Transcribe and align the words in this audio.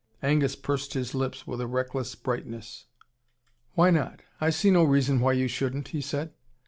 Angus 0.23 0.55
pursed 0.55 0.95
his 0.95 1.13
lips 1.13 1.45
with 1.45 1.61
a 1.61 1.67
reckless 1.67 2.15
brightness. 2.15 2.87
"Why 3.75 3.91
not? 3.91 4.21
I 4.41 4.49
see 4.49 4.71
no 4.71 4.83
reason 4.83 5.19
why 5.19 5.33
you 5.33 5.47
shouldn't," 5.47 5.89
he 5.89 6.01
said. 6.01 6.33